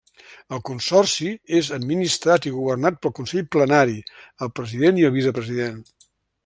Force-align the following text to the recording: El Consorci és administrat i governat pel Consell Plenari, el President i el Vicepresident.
El 0.55 0.61
Consorci 0.69 1.27
és 1.59 1.69
administrat 1.77 2.47
i 2.51 2.55
governat 2.55 2.99
pel 3.05 3.15
Consell 3.21 3.47
Plenari, 3.57 4.01
el 4.47 4.53
President 4.61 5.03
i 5.03 5.11
el 5.11 5.19
Vicepresident. 5.21 5.81